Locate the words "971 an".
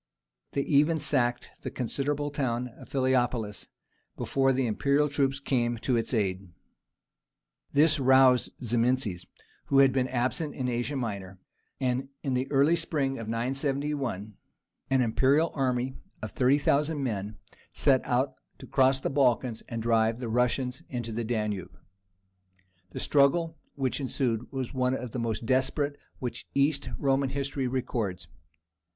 13.27-15.01